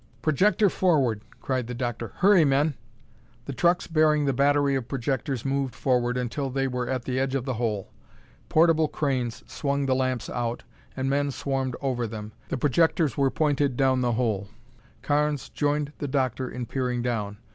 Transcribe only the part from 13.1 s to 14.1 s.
were pointed down